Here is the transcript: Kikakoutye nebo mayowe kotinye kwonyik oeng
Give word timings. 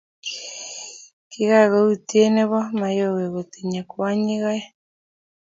Kikakoutye 1.31 2.23
nebo 2.35 2.57
mayowe 2.79 3.23
kotinye 3.33 3.81
kwonyik 3.89 4.43
oeng 4.51 4.67